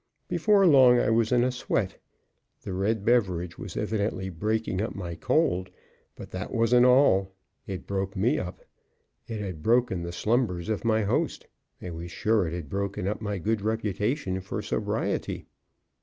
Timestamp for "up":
4.81-4.95, 8.39-8.61, 13.07-13.21